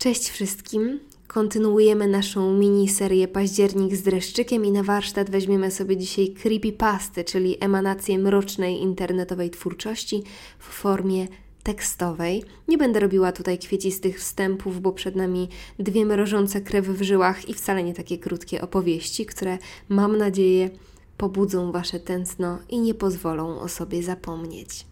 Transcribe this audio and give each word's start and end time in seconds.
Cześć 0.00 0.30
wszystkim. 0.30 1.00
Kontynuujemy 1.26 2.08
naszą 2.08 2.54
miniserię 2.54 3.28
Październik 3.28 3.96
z 3.96 4.02
dreszczykiem 4.02 4.64
i 4.64 4.72
na 4.72 4.82
warsztat 4.82 5.30
weźmiemy 5.30 5.70
sobie 5.70 5.96
dzisiaj 5.96 6.34
creepypasty, 6.42 7.24
czyli 7.24 7.56
emanację 7.60 8.18
mrocznej 8.18 8.80
internetowej 8.80 9.50
twórczości 9.50 10.22
w 10.58 10.64
formie 10.64 11.28
tekstowej. 11.62 12.44
Nie 12.68 12.78
będę 12.78 13.00
robiła 13.00 13.32
tutaj 13.32 13.58
kwiecistych 13.58 14.18
wstępów, 14.18 14.80
bo 14.80 14.92
przed 14.92 15.16
nami 15.16 15.48
dwie 15.78 16.06
mrożące 16.06 16.60
krew 16.60 16.86
w 16.86 17.02
żyłach 17.02 17.48
i 17.48 17.54
wcale 17.54 17.82
nie 17.82 17.94
takie 17.94 18.18
krótkie 18.18 18.62
opowieści, 18.62 19.26
które 19.26 19.58
mam 19.88 20.16
nadzieję 20.16 20.70
pobudzą 21.16 21.72
Wasze 21.72 22.00
tętno 22.00 22.58
i 22.68 22.80
nie 22.80 22.94
pozwolą 22.94 23.60
o 23.60 23.68
sobie 23.68 24.02
zapomnieć. 24.02 24.89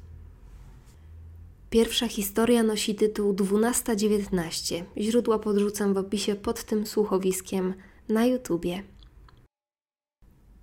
Pierwsza 1.70 2.08
historia 2.08 2.62
nosi 2.62 2.94
tytuł 2.94 3.34
1219. 3.34 4.84
Źródła 4.96 5.38
podrzucam 5.38 5.94
w 5.94 5.98
opisie 5.98 6.34
pod 6.34 6.64
tym 6.64 6.86
słuchowiskiem 6.86 7.74
na 8.08 8.26
YouTubie. 8.26 8.82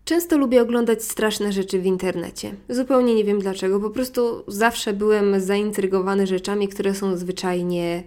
Często 0.05 0.37
lubię 0.37 0.61
oglądać 0.61 1.03
straszne 1.03 1.53
rzeczy 1.53 1.79
w 1.79 1.85
internecie. 1.85 2.55
Zupełnie 2.69 3.15
nie 3.15 3.23
wiem 3.23 3.39
dlaczego, 3.39 3.79
po 3.79 3.89
prostu 3.89 4.43
zawsze 4.47 4.93
byłem 4.93 5.41
zaintrygowany 5.41 6.27
rzeczami, 6.27 6.67
które 6.67 6.95
są 6.95 7.17
zwyczajnie 7.17 8.03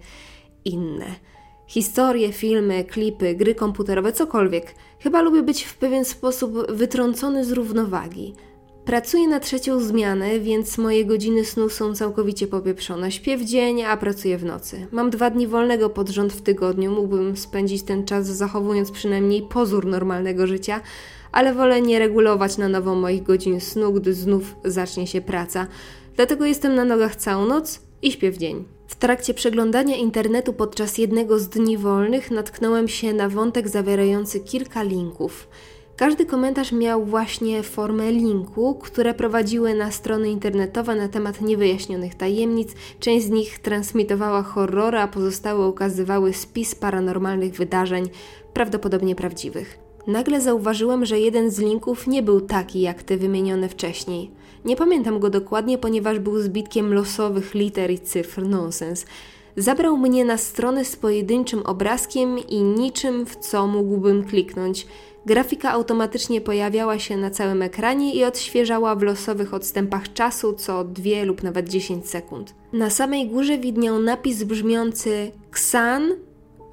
inne. 0.65 1.05
Historie, 1.67 2.33
filmy, 2.33 2.83
klipy, 2.83 3.35
gry 3.35 3.55
komputerowe, 3.55 4.13
cokolwiek. 4.13 4.75
Chyba 4.99 5.21
lubię 5.21 5.43
być 5.43 5.63
w 5.63 5.77
pewien 5.77 6.05
sposób 6.05 6.71
wytrącony 6.71 7.45
z 7.45 7.51
równowagi. 7.51 8.33
Pracuję 8.89 9.27
na 9.27 9.39
trzecią 9.39 9.79
zmianę, 9.79 10.39
więc 10.39 10.77
moje 10.77 11.05
godziny 11.05 11.45
snu 11.45 11.69
są 11.69 11.95
całkowicie 11.95 12.47
popieprzone. 12.47 13.11
Śpię 13.11 13.37
w 13.37 13.45
dzień, 13.45 13.83
a 13.83 13.97
pracuję 13.97 14.37
w 14.37 14.45
nocy. 14.45 14.87
Mam 14.91 15.09
dwa 15.09 15.29
dni 15.29 15.47
wolnego 15.47 15.89
pod 15.89 16.09
rząd 16.09 16.33
w 16.33 16.41
tygodniu, 16.41 16.91
mógłbym 16.91 17.37
spędzić 17.37 17.83
ten 17.83 18.05
czas 18.05 18.25
zachowując 18.27 18.91
przynajmniej 18.91 19.41
pozór 19.41 19.85
normalnego 19.85 20.47
życia, 20.47 20.81
ale 21.31 21.53
wolę 21.53 21.81
nie 21.81 21.99
regulować 21.99 22.57
na 22.57 22.69
nowo 22.69 22.95
moich 22.95 23.23
godzin 23.23 23.61
snu, 23.61 23.93
gdy 23.93 24.13
znów 24.13 24.55
zacznie 24.65 25.07
się 25.07 25.21
praca. 25.21 25.67
Dlatego 26.15 26.45
jestem 26.45 26.75
na 26.75 26.85
nogach 26.85 27.15
całą 27.15 27.45
noc 27.45 27.81
i 28.01 28.11
śpię 28.11 28.31
w 28.31 28.37
dzień. 28.37 28.65
W 28.87 28.95
trakcie 28.95 29.33
przeglądania 29.33 29.95
internetu 29.95 30.53
podczas 30.53 30.97
jednego 30.97 31.39
z 31.39 31.49
dni 31.49 31.77
wolnych 31.77 32.31
natknąłem 32.31 32.87
się 32.87 33.13
na 33.13 33.29
wątek 33.29 33.67
zawierający 33.67 34.39
kilka 34.39 34.83
linków. 34.83 35.47
Każdy 35.99 36.25
komentarz 36.25 36.71
miał 36.71 37.05
właśnie 37.05 37.63
formę 37.63 38.11
linku, 38.11 38.75
które 38.75 39.13
prowadziły 39.13 39.73
na 39.73 39.91
strony 39.91 40.29
internetowe 40.29 40.95
na 40.95 41.07
temat 41.07 41.41
niewyjaśnionych 41.41 42.15
tajemnic. 42.15 42.73
Część 42.99 43.25
z 43.25 43.29
nich 43.29 43.59
transmitowała 43.59 44.43
horrory, 44.43 44.97
a 44.97 45.07
pozostałe 45.07 45.67
ukazywały 45.67 46.33
spis 46.33 46.75
paranormalnych 46.75 47.53
wydarzeń, 47.53 48.09
prawdopodobnie 48.53 49.15
prawdziwych. 49.15 49.79
Nagle 50.07 50.41
zauważyłem, 50.41 51.05
że 51.05 51.19
jeden 51.19 51.51
z 51.51 51.59
linków 51.59 52.07
nie 52.07 52.23
był 52.23 52.41
taki 52.41 52.81
jak 52.81 53.03
te 53.03 53.17
wymienione 53.17 53.69
wcześniej. 53.69 54.31
Nie 54.65 54.75
pamiętam 54.75 55.19
go 55.19 55.29
dokładnie, 55.29 55.77
ponieważ 55.77 56.19
był 56.19 56.39
zbitkiem 56.39 56.93
losowych 56.93 57.53
liter 57.53 57.91
i 57.91 57.99
cyfr 57.99 58.47
nonsens. 58.47 59.05
Zabrał 59.57 59.97
mnie 59.97 60.25
na 60.25 60.37
stronę 60.37 60.85
z 60.85 60.95
pojedynczym 60.95 61.61
obrazkiem 61.65 62.39
i 62.39 62.63
niczym 62.63 63.25
w 63.25 63.35
co 63.35 63.67
mógłbym 63.67 64.23
kliknąć. 64.23 64.87
Grafika 65.25 65.71
automatycznie 65.71 66.41
pojawiała 66.41 66.99
się 66.99 67.17
na 67.17 67.29
całym 67.29 67.61
ekranie 67.61 68.13
i 68.15 68.23
odświeżała 68.23 68.95
w 68.95 69.01
losowych 69.01 69.53
odstępach 69.53 70.13
czasu 70.13 70.53
co 70.53 70.83
2 70.83 71.09
lub 71.25 71.43
nawet 71.43 71.69
10 71.69 72.09
sekund. 72.09 72.55
Na 72.73 72.89
samej 72.89 73.27
górze 73.27 73.57
widniał 73.57 73.99
napis 73.99 74.43
brzmiący 74.43 75.31
Xan 75.51 76.11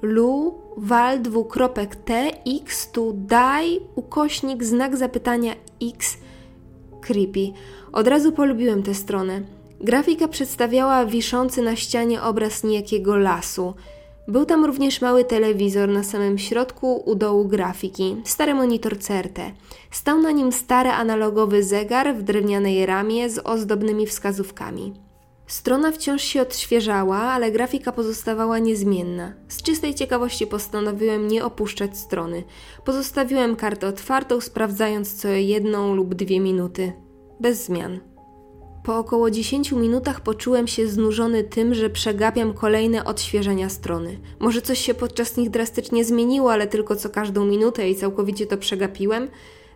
Lu 0.01 0.55
Wal 0.77 1.21
dwukropek 1.21 1.95
T 1.95 2.31
X 2.63 2.91
tu 2.91 3.13
daj 3.15 3.79
ukośnik 3.95 4.63
znak 4.63 4.97
zapytania 4.97 5.53
X 5.81 6.17
creepy. 7.01 7.51
Od 7.91 8.07
razu 8.07 8.31
polubiłem 8.31 8.83
tę 8.83 8.93
stronę. 8.93 9.41
Grafika 9.81 10.27
przedstawiała 10.27 11.05
wiszący 11.05 11.61
na 11.61 11.75
ścianie 11.75 12.21
obraz 12.21 12.63
niejakiego 12.63 13.17
lasu. 13.17 13.73
Był 14.27 14.45
tam 14.45 14.65
również 14.65 15.01
mały 15.01 15.23
telewizor 15.25 15.89
na 15.89 16.03
samym 16.03 16.37
środku 16.37 17.03
u 17.05 17.15
dołu 17.15 17.45
grafiki, 17.45 18.15
stary 18.23 18.53
monitor 18.53 18.99
CRT. 18.99 19.39
Stał 19.91 20.21
na 20.21 20.31
nim 20.31 20.51
stary 20.51 20.89
analogowy 20.89 21.63
zegar 21.63 22.15
w 22.15 22.23
drewnianej 22.23 22.85
ramie 22.85 23.29
z 23.29 23.39
ozdobnymi 23.43 24.07
wskazówkami. 24.07 24.93
Strona 25.47 25.91
wciąż 25.91 26.21
się 26.21 26.41
odświeżała, 26.41 27.17
ale 27.17 27.51
grafika 27.51 27.91
pozostawała 27.91 28.59
niezmienna. 28.59 29.33
Z 29.47 29.61
czystej 29.61 29.95
ciekawości 29.95 30.47
postanowiłem 30.47 31.27
nie 31.27 31.45
opuszczać 31.45 31.97
strony. 31.97 32.43
Pozostawiłem 32.85 33.55
kartę 33.55 33.87
otwartą, 33.87 34.41
sprawdzając 34.41 35.13
co 35.13 35.27
jedną 35.27 35.95
lub 35.95 36.15
dwie 36.15 36.39
minuty. 36.39 36.93
Bez 37.39 37.65
zmian. 37.65 37.99
Po 38.87 38.97
około 38.97 39.31
10 39.31 39.71
minutach 39.71 40.21
poczułem 40.21 40.67
się 40.67 40.87
znużony 40.87 41.43
tym, 41.43 41.73
że 41.73 41.89
przegapiam 41.89 42.53
kolejne 42.53 43.05
odświeżenia 43.05 43.69
strony. 43.69 44.19
Może 44.39 44.61
coś 44.61 44.79
się 44.79 44.93
podczas 44.93 45.37
nich 45.37 45.49
drastycznie 45.49 46.05
zmieniło, 46.05 46.51
ale 46.51 46.67
tylko 46.67 46.95
co 46.95 47.09
każdą 47.09 47.45
minutę 47.45 47.89
i 47.89 47.95
całkowicie 47.95 48.45
to 48.45 48.57
przegapiłem. 48.57 49.27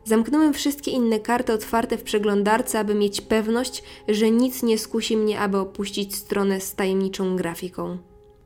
Zamknąłem 0.03 0.53
wszystkie 0.53 0.91
inne 0.91 1.19
karty 1.19 1.53
otwarte 1.53 1.97
w 1.97 2.03
przeglądarce, 2.03 2.79
aby 2.79 2.95
mieć 2.95 3.21
pewność, 3.21 3.83
że 4.07 4.31
nic 4.31 4.63
nie 4.63 4.77
skusi 4.77 5.17
mnie, 5.17 5.39
aby 5.39 5.57
opuścić 5.57 6.16
stronę 6.16 6.59
z 6.59 6.75
tajemniczą 6.75 7.35
grafiką. 7.35 7.97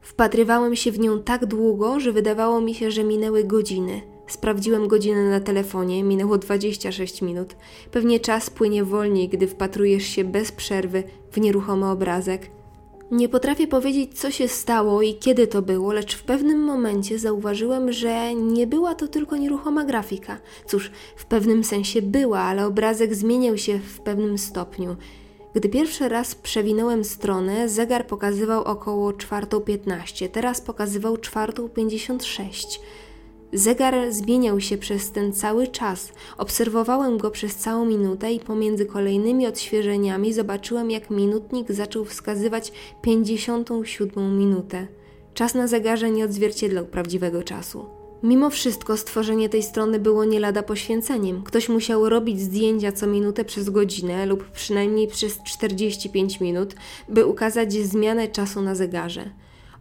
Wpatrywałem 0.01 0.75
się 0.75 0.91
w 0.91 0.99
nią 0.99 1.23
tak 1.23 1.45
długo, 1.45 1.99
że 1.99 2.11
wydawało 2.11 2.61
mi 2.61 2.75
się, 2.75 2.91
że 2.91 3.03
minęły 3.03 3.43
godziny. 3.43 4.14
Sprawdziłem 4.27 4.87
godzinę 4.87 5.29
na 5.29 5.39
telefonie, 5.39 6.03
minęło 6.03 6.37
26 6.37 7.21
minut. 7.21 7.55
Pewnie 7.91 8.19
czas 8.19 8.49
płynie 8.49 8.83
wolniej, 8.83 9.29
gdy 9.29 9.47
wpatrujesz 9.47 10.03
się 10.03 10.23
bez 10.23 10.51
przerwy 10.51 11.03
w 11.31 11.37
nieruchomy 11.37 11.89
obrazek. 11.89 12.49
Nie 13.11 13.29
potrafię 13.29 13.67
powiedzieć, 13.67 14.19
co 14.19 14.31
się 14.31 14.47
stało 14.47 15.01
i 15.01 15.15
kiedy 15.15 15.47
to 15.47 15.61
było, 15.61 15.93
lecz 15.93 16.15
w 16.15 16.23
pewnym 16.23 16.63
momencie 16.63 17.19
zauważyłem, 17.19 17.91
że 17.91 18.35
nie 18.35 18.67
była 18.67 18.95
to 18.95 19.07
tylko 19.07 19.37
nieruchoma 19.37 19.85
grafika. 19.85 20.37
Cóż, 20.67 20.91
w 21.15 21.25
pewnym 21.25 21.63
sensie 21.63 22.01
była, 22.01 22.39
ale 22.39 22.65
obrazek 22.65 23.15
zmieniał 23.15 23.57
się 23.57 23.79
w 23.79 23.99
pewnym 23.99 24.37
stopniu. 24.37 24.95
Gdy 25.53 25.69
pierwszy 25.69 26.09
raz 26.09 26.35
przewinąłem 26.35 27.03
stronę, 27.03 27.69
zegar 27.69 28.07
pokazywał 28.07 28.63
około 28.63 29.11
4.15, 29.11 30.29
teraz 30.29 30.61
pokazywał 30.61 31.15
4.56. 31.15 32.79
Zegar 33.53 34.13
zmieniał 34.13 34.59
się 34.59 34.77
przez 34.77 35.11
ten 35.11 35.33
cały 35.33 35.67
czas. 35.67 36.11
Obserwowałem 36.37 37.17
go 37.17 37.31
przez 37.31 37.55
całą 37.55 37.85
minutę 37.85 38.33
i 38.33 38.39
pomiędzy 38.39 38.85
kolejnymi 38.85 39.47
odświeżeniami 39.47 40.33
zobaczyłem, 40.33 40.91
jak 40.91 41.09
minutnik 41.09 41.71
zaczął 41.71 42.05
wskazywać 42.05 42.71
57 43.01 44.37
minutę. 44.37 44.87
Czas 45.33 45.55
na 45.55 45.67
zegarze 45.67 46.11
nie 46.11 46.25
odzwierciedlał 46.25 46.85
prawdziwego 46.85 47.43
czasu. 47.43 47.85
Mimo 48.23 48.49
wszystko 48.49 48.97
stworzenie 48.97 49.49
tej 49.49 49.63
strony 49.63 49.99
było 49.99 50.25
nie 50.25 50.39
lada 50.39 50.63
poświęceniem. 50.63 51.43
Ktoś 51.43 51.69
musiał 51.69 52.09
robić 52.09 52.41
zdjęcia 52.41 52.91
co 52.91 53.07
minutę 53.07 53.45
przez 53.45 53.69
godzinę 53.69 54.25
lub 54.25 54.51
przynajmniej 54.51 55.07
przez 55.07 55.43
45 55.43 56.39
minut, 56.39 56.75
by 57.09 57.25
ukazać 57.25 57.73
zmianę 57.73 58.27
czasu 58.27 58.61
na 58.61 58.75
zegarze. 58.75 59.29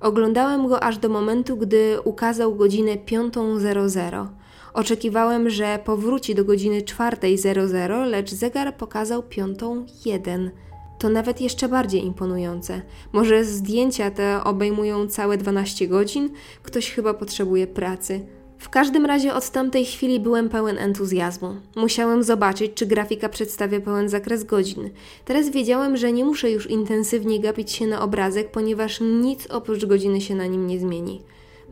Oglądałem 0.04 0.68
go 0.68 0.82
aż 0.82 0.98
do 0.98 1.08
momentu, 1.08 1.56
gdy 1.56 2.00
ukazał 2.04 2.54
godzinę 2.54 2.96
5.00. 2.96 4.26
Oczekiwałem, 4.74 5.50
że 5.50 5.78
powróci 5.84 6.34
do 6.34 6.44
godziny 6.44 6.80
4.00, 6.80 8.06
lecz 8.06 8.30
zegar 8.30 8.76
pokazał 8.76 9.22
5.01. 9.22 10.50
To 10.98 11.08
nawet 11.08 11.40
jeszcze 11.40 11.68
bardziej 11.68 12.04
imponujące. 12.04 12.82
Może 13.12 13.44
zdjęcia 13.44 14.10
te 14.10 14.44
obejmują 14.44 15.06
całe 15.08 15.36
12 15.36 15.88
godzin? 15.88 16.30
Ktoś 16.62 16.90
chyba 16.90 17.14
potrzebuje 17.14 17.66
pracy. 17.66 18.26
W 18.58 18.68
każdym 18.68 19.06
razie 19.06 19.34
od 19.34 19.50
tamtej 19.50 19.84
chwili 19.84 20.20
byłem 20.20 20.48
pełen 20.48 20.78
entuzjazmu. 20.78 21.54
Musiałem 21.76 22.22
zobaczyć, 22.22 22.72
czy 22.74 22.86
grafika 22.86 23.28
przedstawia 23.28 23.80
pełen 23.80 24.08
zakres 24.08 24.44
godzin. 24.44 24.90
Teraz 25.24 25.48
wiedziałem, 25.48 25.96
że 25.96 26.12
nie 26.12 26.24
muszę 26.24 26.50
już 26.50 26.70
intensywnie 26.70 27.40
gapić 27.40 27.72
się 27.72 27.86
na 27.86 28.02
obrazek, 28.02 28.50
ponieważ 28.50 29.00
nic 29.00 29.46
oprócz 29.46 29.84
godziny 29.84 30.20
się 30.20 30.34
na 30.34 30.46
nim 30.46 30.66
nie 30.66 30.78
zmieni. 30.78 31.22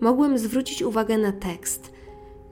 Mogłem 0.01 0.39
zwrócić 0.39 0.83
uwagę 0.83 1.19
na 1.19 1.33
tekst. 1.33 1.93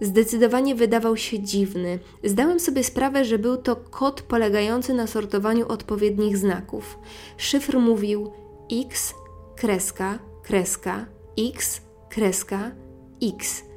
Zdecydowanie 0.00 0.74
wydawał 0.74 1.16
się 1.16 1.40
dziwny. 1.40 1.98
Zdałem 2.24 2.60
sobie 2.60 2.84
sprawę, 2.84 3.24
że 3.24 3.38
był 3.38 3.56
to 3.56 3.76
kod 3.76 4.22
polegający 4.22 4.94
na 4.94 5.06
sortowaniu 5.06 5.68
odpowiednich 5.68 6.36
znaków. 6.36 6.98
Szyfr 7.36 7.78
mówił 7.78 8.32
x, 8.72 9.14
kreska, 9.56 10.18
kreska, 10.42 11.06
x, 11.38 11.80
kreska, 12.10 12.70
x. 13.22 13.69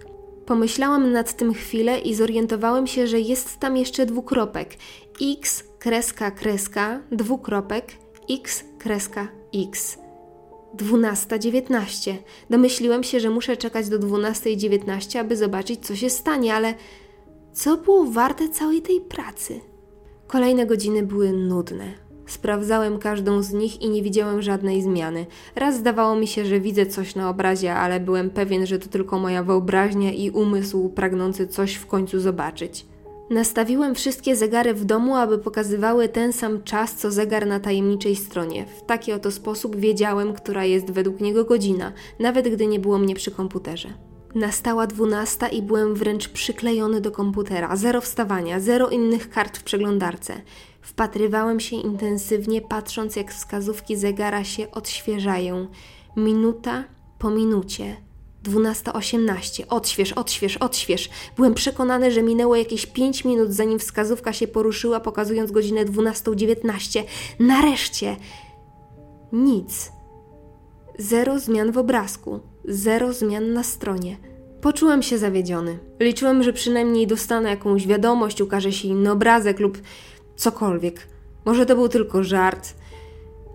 Pomyślałam 0.46 1.12
nad 1.12 1.34
tym 1.34 1.54
chwilę 1.54 2.00
i 2.00 2.16
zorientowałem 2.16 2.88
się, 2.88 3.08
że 3.08 3.20
jest 3.20 3.60
tam 3.60 3.78
jeszcze 3.78 4.06
dwukropek. 4.06 4.70
X 5.22 5.64
kreska 5.80 6.32
kreska 6.32 7.02
dwukropek 7.12 7.86
X 8.30 8.64
kreska 8.80 9.28
X. 9.56 9.98
12.19. 10.78 12.16
Domyśliłem 12.50 13.04
się, 13.04 13.20
że 13.20 13.30
muszę 13.30 13.58
czekać 13.58 13.90
do 13.90 14.00
12.19, 14.00 15.20
aby 15.20 15.38
zobaczyć, 15.38 15.86
co 15.86 15.96
się 15.96 16.10
stanie, 16.10 16.54
ale 16.54 16.74
co 17.54 17.78
było 17.78 18.06
warte 18.06 18.50
całej 18.50 18.82
tej 18.82 19.02
pracy? 19.02 19.60
Kolejne 20.28 20.66
godziny 20.66 21.04
były 21.04 21.34
nudne. 21.34 22.03
Sprawdzałem 22.26 23.00
każdą 23.00 23.42
z 23.42 23.54
nich 23.54 23.82
i 23.82 23.90
nie 23.90 24.02
widziałem 24.02 24.42
żadnej 24.42 24.82
zmiany. 24.82 25.26
Raz 25.56 25.78
zdawało 25.78 26.16
mi 26.16 26.28
się, 26.28 26.46
że 26.46 26.60
widzę 26.60 26.86
coś 26.86 27.16
na 27.16 27.30
obrazie, 27.30 27.76
ale 27.76 28.00
byłem 28.00 28.30
pewien, 28.30 28.66
że 28.66 28.80
to 28.80 28.90
tylko 28.90 29.20
moja 29.20 29.44
wyobraźnia 29.44 30.12
i 30.12 30.30
umysł 30.30 30.90
pragnący 30.90 31.48
coś 31.48 31.74
w 31.74 31.86
końcu 31.86 32.20
zobaczyć. 32.20 32.86
Nastawiłem 33.30 33.96
wszystkie 33.96 34.36
zegary 34.36 34.74
w 34.74 34.86
domu, 34.86 35.16
aby 35.16 35.38
pokazywały 35.38 36.10
ten 36.10 36.34
sam 36.34 36.64
czas, 36.64 36.96
co 36.96 37.12
zegar 37.12 37.48
na 37.48 37.60
tajemniczej 37.60 38.16
stronie. 38.16 38.66
W 38.66 38.86
taki 38.86 39.14
oto 39.14 39.32
sposób 39.32 39.76
wiedziałem, 39.76 40.34
która 40.34 40.66
jest 40.66 40.92
według 40.92 41.20
niego 41.22 41.46
godzina, 41.46 41.92
nawet 42.20 42.50
gdy 42.50 42.68
nie 42.68 42.80
było 42.80 42.98
mnie 42.98 43.16
przy 43.16 43.32
komputerze. 43.32 43.90
Nastała 44.36 44.88
dwunasta 44.88 45.48
i 45.48 45.62
byłem 45.62 45.96
wręcz 45.96 46.30
przyklejony 46.30 47.02
do 47.02 47.12
komputera. 47.12 47.76
Zero 47.76 48.02
wstawania, 48.02 48.60
zero 48.60 48.90
innych 48.90 49.30
kart 49.30 49.58
w 49.58 49.64
przeglądarce. 49.64 50.34
Wpatrywałem 50.84 51.60
się 51.60 51.76
intensywnie, 51.76 52.62
patrząc 52.62 53.16
jak 53.16 53.34
wskazówki 53.34 53.98
zegara 53.98 54.44
się 54.44 54.72
odświeżają. 54.72 55.68
Minuta 56.18 56.84
po 57.20 57.30
minucie. 57.30 57.96
12.18. 58.44 59.64
Odśwież, 59.70 60.14
odśwież, 60.14 60.58
odśwież. 60.58 61.10
Byłem 61.36 61.54
przekonany, 61.54 62.12
że 62.12 62.24
minęło 62.24 62.56
jakieś 62.56 62.86
5 62.86 63.26
minut, 63.26 63.54
zanim 63.54 63.80
wskazówka 63.80 64.34
się 64.34 64.48
poruszyła, 64.48 65.00
pokazując 65.00 65.52
godzinę 65.52 65.86
12.19. 65.86 67.04
Nareszcie! 67.40 68.16
Nic. 69.32 69.92
Zero 71.00 71.40
zmian 71.40 71.72
w 71.72 71.78
obrazku, 71.78 72.40
zero 72.66 73.14
zmian 73.14 73.54
na 73.54 73.64
stronie. 73.64 74.18
Poczułem 74.62 75.04
się 75.04 75.18
zawiedziony. 75.18 75.80
Liczyłem, 76.00 76.44
że 76.44 76.54
przynajmniej 76.54 77.08
dostanę 77.08 77.50
jakąś 77.50 77.88
wiadomość, 77.88 78.42
ukaże 78.42 78.72
się 78.72 78.88
inny 78.88 79.12
obrazek 79.12 79.60
lub 79.60 79.78
cokolwiek. 80.36 81.08
Może 81.46 81.66
to 81.66 81.76
był 81.76 81.90
tylko 81.90 82.24
żart. 82.24 82.74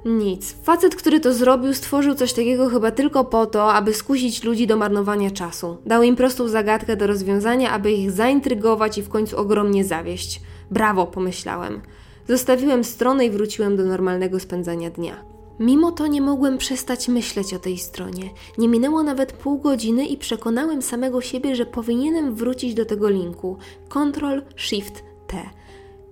Nic. 0.05 0.57
Facet, 0.63 0.97
który 0.97 1.21
to 1.21 1.33
zrobił, 1.33 1.75
stworzył 1.75 2.15
coś 2.15 2.33
takiego 2.33 2.69
chyba 2.69 2.91
tylko 2.91 3.25
po 3.25 3.47
to, 3.47 3.73
aby 3.73 3.95
skusić 3.95 4.45
ludzi 4.45 4.67
do 4.67 4.77
marnowania 4.77 5.31
czasu. 5.31 5.77
Dał 5.87 6.03
im 6.03 6.17
prostą 6.17 6.49
zagadkę 6.49 6.97
do 6.97 7.07
rozwiązania, 7.07 7.71
aby 7.71 7.93
ich 7.93 8.11
zaintrygować 8.11 8.99
i 8.99 9.03
w 9.03 9.09
końcu 9.09 9.39
ogromnie 9.39 9.85
zawieść. 9.85 10.41
Brawo, 10.71 11.07
pomyślałem. 11.07 11.81
Zostawiłem 12.29 12.85
stronę 12.85 13.27
i 13.27 13.31
wróciłem 13.31 13.77
do 13.77 13.85
normalnego 13.85 14.41
spędzania 14.41 14.91
dnia. 14.91 15.25
Mimo 15.61 15.93
to 15.93 16.07
nie 16.07 16.23
mogłem 16.23 16.59
przestać 16.59 17.09
myśleć 17.09 17.55
o 17.55 17.59
tej 17.59 17.79
stronie. 17.79 18.31
Nie 18.59 18.69
minęło 18.69 19.03
nawet 19.03 19.33
pół 19.33 19.59
godziny 19.59 20.07
i 20.07 20.17
przekonałem 20.17 20.83
samego 20.83 21.21
siebie, 21.21 21.57
że 21.57 21.67
powinienem 21.67 22.35
wrócić 22.35 22.75
do 22.75 22.85
tego 22.85 23.09
linku. 23.09 23.57
Ctrl 23.89 24.43
Shift 24.57 25.05
T. 25.27 25.51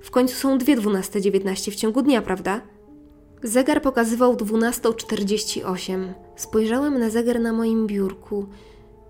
W 0.00 0.10
końcu 0.10 0.34
są 0.34 0.58
dwie 0.58 0.76
12.19 0.76 1.70
w 1.70 1.74
ciągu 1.74 2.02
dnia, 2.02 2.22
prawda? 2.22 2.60
Zegar 3.42 3.82
pokazywał 3.82 4.34
12.48. 4.34 6.12
Spojrzałem 6.36 6.98
na 6.98 7.10
zegar 7.10 7.40
na 7.40 7.52
moim 7.52 7.86
biurku. 7.86 8.46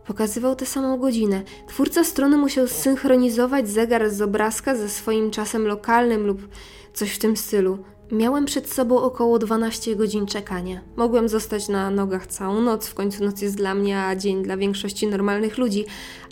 Pokazywał 0.06 0.56
tę 0.56 0.66
samą 0.66 0.98
godzinę. 0.98 1.42
Twórca 1.68 2.04
strony 2.04 2.36
musiał 2.36 2.66
zsynchronizować 2.66 3.68
zegar 3.68 4.10
z 4.10 4.22
obrazka 4.22 4.76
ze 4.76 4.88
swoim 4.88 5.30
czasem 5.30 5.66
lokalnym 5.66 6.26
lub 6.26 6.48
coś 6.94 7.10
w 7.10 7.18
tym 7.18 7.36
stylu. 7.36 7.78
Miałem 8.12 8.44
przed 8.44 8.72
sobą 8.72 8.98
około 9.02 9.38
12 9.38 9.96
godzin 9.96 10.26
czekania. 10.26 10.80
Mogłem 10.96 11.28
zostać 11.28 11.68
na 11.68 11.90
nogach 11.90 12.26
całą 12.26 12.60
noc, 12.60 12.86
w 12.86 12.94
końcu 12.94 13.24
noc 13.24 13.42
jest 13.42 13.56
dla 13.56 13.74
mnie, 13.74 14.00
a 14.00 14.16
dzień 14.16 14.42
dla 14.42 14.56
większości 14.56 15.06
normalnych 15.06 15.58
ludzi, 15.58 15.84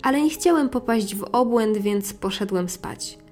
ale 0.03 0.21
nie 0.21 0.29
chciałem 0.29 0.69
popaść 0.69 1.15
w 1.15 1.23
obłęd, 1.31 1.77
więc 1.77 2.13
poszedłem 2.13 2.69
spać. 2.69 3.24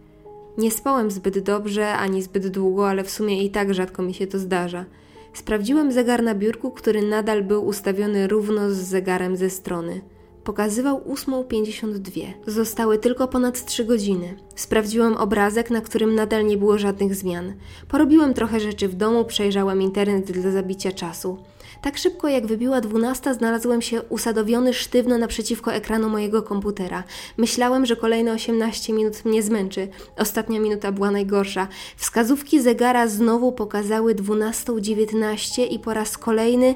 Nie 0.58 0.72
spałem 0.72 1.12
zbyt 1.12 1.40
dobrze 1.40 1.94
ani 1.94 2.22
zbyt 2.22 2.48
długo, 2.48 2.90
ale 2.90 3.04
w 3.04 3.10
sumie 3.10 3.44
i 3.44 3.50
tak 3.50 3.74
rzadko 3.74 4.04
mi 4.04 4.14
się 4.14 4.28
to 4.28 4.40
zdarza. 4.40 4.86
Sprawdziłem 5.34 5.92
zegar 5.92 6.24
na 6.24 6.36
biurku, 6.36 6.72
który 6.72 7.02
nadal 7.02 7.44
był 7.44 7.66
ustawiony 7.66 8.28
równo 8.28 8.72
z 8.72 8.76
zegarem 8.76 9.38
ze 9.38 9.50
strony. 9.50 10.02
Pokazywał 10.44 11.00
8.52. 11.00 12.34
Zostały 12.48 12.98
tylko 12.98 13.28
ponad 13.28 13.66
3 13.66 13.86
godziny. 13.86 14.36
Sprawdziłem 14.56 15.18
obrazek, 15.18 15.72
na 15.72 15.82
którym 15.82 16.16
nadal 16.16 16.46
nie 16.46 16.58
było 16.58 16.78
żadnych 16.78 17.16
zmian. 17.16 17.54
Porobiłem 17.88 18.34
trochę 18.34 18.60
rzeczy 18.60 18.88
w 18.88 18.96
domu, 18.96 19.26
przejrzałem 19.26 19.82
internet 19.82 20.32
dla 20.32 20.52
zabicia 20.52 20.92
czasu. 20.92 21.38
Tak 21.84 21.98
szybko 21.98 22.28
jak 22.28 22.48
wybiła 22.48 22.82
dwunasta, 22.82 23.34
znalazłem 23.34 23.82
się 23.82 24.02
usadowiony 24.02 24.74
sztywno 24.74 25.18
naprzeciwko 25.18 25.74
ekranu 25.74 26.10
mojego 26.10 26.44
komputera. 26.44 27.04
Myślałem, 27.38 27.86
że 27.86 27.96
kolejne 27.96 28.32
18 28.32 28.94
minut 28.94 29.26
mnie 29.26 29.44
zmęczy. 29.44 29.88
Ostatnia 30.18 30.60
minuta 30.60 30.92
była 30.92 31.12
najgorsza. 31.12 31.68
Wskazówki 31.98 32.62
zegara 32.62 33.08
znowu 33.08 33.52
pokazały 33.52 34.16
12.19 34.16 35.68
i 35.72 35.80
po 35.80 35.94
raz 35.94 36.18
kolejny 36.18 36.76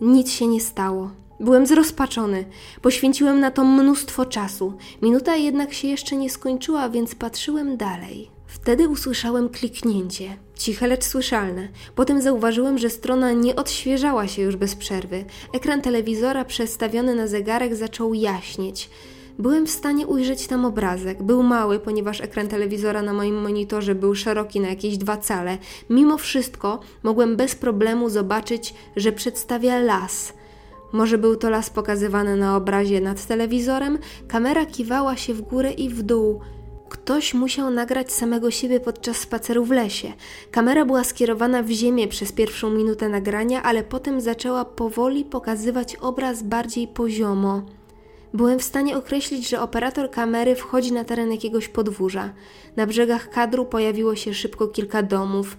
nic 0.00 0.32
się 0.32 0.46
nie 0.46 0.60
stało. 0.60 1.10
Byłem 1.40 1.66
zrozpaczony. 1.66 2.44
Poświęciłem 2.82 3.40
na 3.40 3.50
to 3.50 3.64
mnóstwo 3.64 4.26
czasu. 4.26 4.72
Minuta 5.02 5.36
jednak 5.36 5.72
się 5.72 5.88
jeszcze 5.88 6.16
nie 6.16 6.30
skończyła, 6.30 6.88
więc 6.88 7.14
patrzyłem 7.14 7.76
dalej. 7.76 8.39
Wtedy 8.62 8.88
usłyszałem 8.88 9.48
kliknięcie, 9.48 10.36
ciche 10.54 10.86
lecz 10.86 11.04
słyszalne. 11.04 11.68
Potem 11.94 12.22
zauważyłem, 12.22 12.78
że 12.78 12.90
strona 12.90 13.32
nie 13.32 13.56
odświeżała 13.56 14.28
się 14.28 14.42
już 14.42 14.56
bez 14.56 14.74
przerwy. 14.74 15.24
Ekran 15.52 15.82
telewizora 15.82 16.44
przestawiony 16.44 17.14
na 17.14 17.26
zegarek 17.26 17.74
zaczął 17.74 18.14
jaśnieć. 18.14 18.90
Byłem 19.38 19.66
w 19.66 19.70
stanie 19.70 20.06
ujrzeć 20.06 20.46
tam 20.46 20.64
obrazek. 20.64 21.22
Był 21.22 21.42
mały, 21.42 21.78
ponieważ 21.78 22.20
ekran 22.20 22.48
telewizora 22.48 23.02
na 23.02 23.12
moim 23.12 23.34
monitorze 23.42 23.94
był 23.94 24.14
szeroki 24.14 24.60
na 24.60 24.68
jakieś 24.68 24.98
dwa 24.98 25.16
cale. 25.16 25.58
Mimo 25.90 26.18
wszystko 26.18 26.80
mogłem 27.02 27.36
bez 27.36 27.54
problemu 27.54 28.10
zobaczyć, 28.10 28.74
że 28.96 29.12
przedstawia 29.12 29.78
las. 29.78 30.32
Może 30.92 31.18
był 31.18 31.36
to 31.36 31.50
las 31.50 31.70
pokazywany 31.70 32.36
na 32.36 32.56
obrazie 32.56 33.00
nad 33.00 33.26
telewizorem? 33.26 33.98
Kamera 34.28 34.66
kiwała 34.66 35.16
się 35.16 35.34
w 35.34 35.40
górę 35.40 35.72
i 35.72 35.88
w 35.88 36.02
dół. 36.02 36.40
Ktoś 36.90 37.34
musiał 37.34 37.70
nagrać 37.70 38.12
samego 38.12 38.50
siebie 38.50 38.80
podczas 38.80 39.16
spaceru 39.16 39.64
w 39.64 39.70
lesie. 39.70 40.12
Kamera 40.50 40.84
była 40.84 41.04
skierowana 41.04 41.62
w 41.62 41.70
ziemię 41.70 42.08
przez 42.08 42.32
pierwszą 42.32 42.70
minutę 42.70 43.08
nagrania, 43.08 43.62
ale 43.62 43.82
potem 43.82 44.20
zaczęła 44.20 44.64
powoli 44.64 45.24
pokazywać 45.24 45.96
obraz 45.96 46.42
bardziej 46.42 46.88
poziomo. 46.88 47.62
Byłem 48.34 48.58
w 48.58 48.62
stanie 48.62 48.96
określić, 48.96 49.48
że 49.48 49.60
operator 49.60 50.10
kamery 50.10 50.54
wchodzi 50.54 50.92
na 50.92 51.04
teren 51.04 51.32
jakiegoś 51.32 51.68
podwórza. 51.68 52.32
Na 52.76 52.86
brzegach 52.86 53.30
kadru 53.30 53.64
pojawiło 53.64 54.16
się 54.16 54.34
szybko 54.34 54.68
kilka 54.68 55.02
domów. 55.02 55.56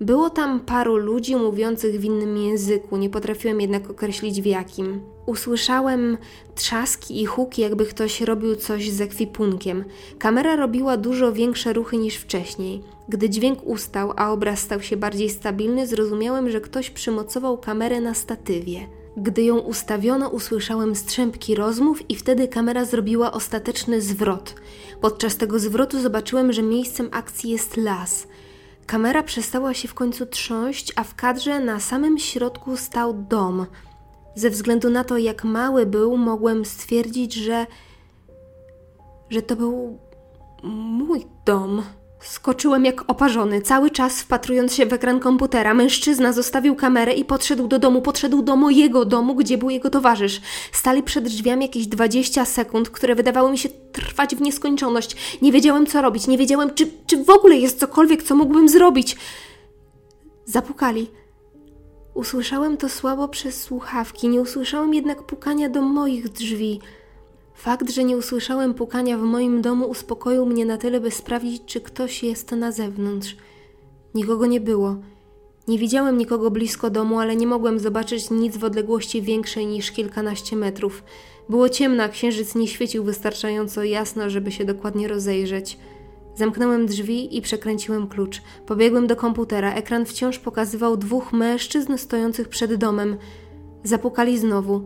Było 0.00 0.30
tam 0.30 0.60
paru 0.60 0.96
ludzi 0.96 1.36
mówiących 1.36 2.00
w 2.00 2.04
innym 2.04 2.36
języku, 2.36 2.96
nie 2.96 3.10
potrafiłem 3.10 3.60
jednak 3.60 3.90
określić 3.90 4.42
w 4.42 4.46
jakim. 4.46 5.00
Usłyszałem 5.26 6.18
trzaski 6.54 7.22
i 7.22 7.26
huki, 7.26 7.62
jakby 7.62 7.86
ktoś 7.86 8.20
robił 8.20 8.56
coś 8.56 8.90
z 8.90 9.00
ekwipunkiem. 9.00 9.84
Kamera 10.18 10.56
robiła 10.56 10.96
dużo 10.96 11.32
większe 11.32 11.72
ruchy 11.72 11.96
niż 11.96 12.16
wcześniej. 12.16 12.82
Gdy 13.08 13.30
dźwięk 13.30 13.58
ustał, 13.64 14.12
a 14.16 14.32
obraz 14.32 14.60
stał 14.60 14.80
się 14.80 14.96
bardziej 14.96 15.30
stabilny, 15.30 15.86
zrozumiałem, 15.86 16.50
że 16.50 16.60
ktoś 16.60 16.90
przymocował 16.90 17.58
kamerę 17.58 18.00
na 18.00 18.14
statywie. 18.14 18.86
Gdy 19.16 19.42
ją 19.42 19.58
ustawiono, 19.58 20.28
usłyszałem 20.28 20.94
strzępki 20.94 21.54
rozmów 21.54 22.10
i 22.10 22.16
wtedy 22.16 22.48
kamera 22.48 22.84
zrobiła 22.84 23.32
ostateczny 23.32 24.00
zwrot. 24.00 24.54
Podczas 25.00 25.36
tego 25.36 25.58
zwrotu 25.58 26.00
zobaczyłem, 26.00 26.52
że 26.52 26.62
miejscem 26.62 27.08
akcji 27.12 27.50
jest 27.50 27.76
las. 27.76 28.26
Kamera 28.86 29.22
przestała 29.22 29.74
się 29.74 29.88
w 29.88 29.94
końcu 29.94 30.26
trząść, 30.26 30.92
a 30.96 31.04
w 31.04 31.14
kadrze 31.14 31.60
na 31.60 31.80
samym 31.80 32.18
środku 32.18 32.76
stał 32.76 33.14
dom. 33.14 33.66
Ze 34.34 34.50
względu 34.50 34.90
na 34.90 35.04
to, 35.04 35.18
jak 35.18 35.44
mały 35.44 35.86
był, 35.86 36.16
mogłem 36.16 36.64
stwierdzić, 36.64 37.34
że. 37.34 37.66
że 39.30 39.42
to 39.42 39.56
był 39.56 39.98
mój 40.62 41.26
dom. 41.44 41.82
Skoczyłem 42.24 42.84
jak 42.84 43.10
oparzony, 43.10 43.62
cały 43.62 43.90
czas 43.90 44.22
wpatrując 44.22 44.74
się 44.74 44.86
w 44.86 44.92
ekran 44.92 45.20
komputera. 45.20 45.74
Mężczyzna 45.74 46.32
zostawił 46.32 46.76
kamerę 46.76 47.12
i 47.12 47.24
podszedł 47.24 47.68
do 47.68 47.78
domu. 47.78 48.02
Podszedł 48.02 48.42
do 48.42 48.56
mojego 48.56 49.04
domu, 49.04 49.34
gdzie 49.34 49.58
był 49.58 49.70
jego 49.70 49.90
towarzysz. 49.90 50.40
Stali 50.72 51.02
przed 51.02 51.24
drzwiami 51.24 51.62
jakieś 51.62 51.86
20 51.86 52.44
sekund, 52.44 52.90
które 52.90 53.14
wydawały 53.14 53.50
mi 53.50 53.58
się 53.58 53.68
trwać 53.68 54.36
w 54.36 54.40
nieskończoność. 54.40 55.38
Nie 55.42 55.52
wiedziałem, 55.52 55.86
co 55.86 56.02
robić. 56.02 56.26
Nie 56.26 56.38
wiedziałem, 56.38 56.74
czy, 56.74 56.86
czy 57.06 57.24
w 57.24 57.30
ogóle 57.30 57.56
jest 57.56 57.80
cokolwiek, 57.80 58.22
co 58.22 58.34
mógłbym 58.34 58.68
zrobić. 58.68 59.16
Zapukali. 60.44 61.10
Usłyszałem 62.14 62.76
to 62.76 62.88
słabo 62.88 63.28
przez 63.28 63.62
słuchawki, 63.62 64.28
nie 64.28 64.40
usłyszałem 64.40 64.94
jednak 64.94 65.22
pukania 65.22 65.68
do 65.68 65.82
moich 65.82 66.28
drzwi. 66.28 66.80
Fakt, 67.54 67.90
że 67.90 68.04
nie 68.04 68.16
usłyszałem 68.16 68.74
pukania 68.74 69.18
w 69.18 69.22
moim 69.22 69.62
domu, 69.62 69.86
uspokoił 69.86 70.46
mnie 70.46 70.64
na 70.64 70.78
tyle, 70.78 71.00
by 71.00 71.10
sprawdzić, 71.10 71.62
czy 71.66 71.80
ktoś 71.80 72.22
jest 72.22 72.52
na 72.52 72.72
zewnątrz. 72.72 73.36
Nikogo 74.14 74.46
nie 74.46 74.60
było. 74.60 74.96
Nie 75.68 75.78
widziałem 75.78 76.18
nikogo 76.18 76.50
blisko 76.50 76.90
domu, 76.90 77.18
ale 77.18 77.36
nie 77.36 77.46
mogłem 77.46 77.78
zobaczyć 77.78 78.30
nic 78.30 78.56
w 78.56 78.64
odległości 78.64 79.22
większej 79.22 79.66
niż 79.66 79.90
kilkanaście 79.90 80.56
metrów. 80.56 81.02
Było 81.48 81.68
ciemno, 81.68 82.08
księżyc 82.08 82.54
nie 82.54 82.68
świecił 82.68 83.04
wystarczająco 83.04 83.84
jasno, 83.84 84.30
żeby 84.30 84.52
się 84.52 84.64
dokładnie 84.64 85.08
rozejrzeć. 85.08 85.78
Zamknąłem 86.34 86.86
drzwi 86.86 87.36
i 87.36 87.42
przekręciłem 87.42 88.08
klucz. 88.08 88.42
Pobiegłem 88.66 89.06
do 89.06 89.16
komputera. 89.16 89.74
Ekran 89.74 90.06
wciąż 90.06 90.38
pokazywał 90.38 90.96
dwóch 90.96 91.32
mężczyzn 91.32 91.96
stojących 91.96 92.48
przed 92.48 92.74
domem. 92.74 93.16
Zapukali 93.84 94.38
znowu. 94.38 94.82